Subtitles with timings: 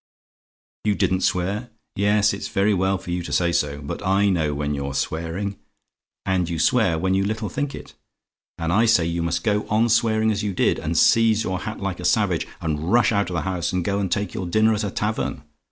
[0.83, 1.69] "YOU DIDN'T SWEAR?
[1.95, 5.59] "Yes; it's very well for you to say so; but I know when you're swearing;
[6.25, 7.93] and you swear when you little think it;
[8.57, 11.81] and I say you must go on swearing as you did, and seize your hat
[11.81, 14.73] like a savage, and rush out of the house, and go and take your dinner
[14.73, 15.43] at a tavern!